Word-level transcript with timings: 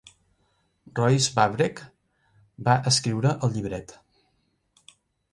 Royce 0.99 1.33
Vavrek 1.39 1.81
va 2.69 2.77
escriure 2.91 3.35
el 3.49 3.53
llibret. 3.57 3.93